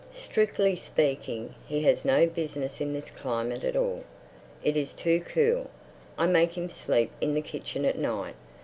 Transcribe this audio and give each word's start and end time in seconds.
Strictly 0.15 0.75
speaking, 0.75 1.53
he 1.67 1.83
has 1.83 2.03
no 2.03 2.25
business 2.25 2.81
in 2.81 2.91
this 2.91 3.11
climate 3.11 3.63
at 3.63 3.75
all. 3.75 4.03
It 4.63 4.75
is 4.75 4.93
too 4.93 5.19
cool. 5.19 5.69
I 6.17 6.25
make 6.25 6.57
him 6.57 6.71
sleep 6.71 7.11
in 7.21 7.35
the 7.35 7.41
kitchen 7.43 7.85
at 7.85 7.99
night. 7.99 8.33